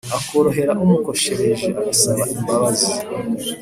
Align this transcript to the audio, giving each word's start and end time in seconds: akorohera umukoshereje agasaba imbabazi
akorohera 0.17 0.73
umukoshereje 0.83 1.67
agasaba 1.79 2.23
imbabazi 2.35 2.93